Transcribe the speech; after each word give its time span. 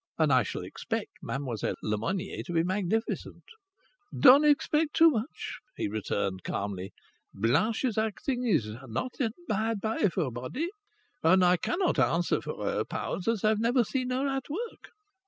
And 0.17 0.33
I 0.33 0.41
shall 0.41 0.63
expect 0.63 1.11
Mademoiselle 1.21 1.75
Lemonnier 1.83 2.41
to 2.47 2.53
be 2.53 2.63
magnificent." 2.63 3.43
"Don't 4.19 4.43
expect 4.45 4.95
too 4.95 5.11
much," 5.11 5.59
he 5.77 5.87
returned 5.87 6.43
calmly. 6.43 6.91
"Blanche's 7.35 7.99
acting 7.99 8.43
is 8.43 8.67
not 8.87 9.17
admired 9.19 9.79
by 9.79 9.97
everybody. 9.99 10.69
And 11.21 11.45
I 11.45 11.55
cannot 11.55 11.99
answer 11.99 12.41
for 12.41 12.65
her 12.65 12.83
powers, 12.83 13.27
as 13.27 13.43
I've 13.43 13.59
never 13.59 13.83
seen 13.83 14.09
her 14.09 14.27
at 14.27 14.49
work." 14.49 14.89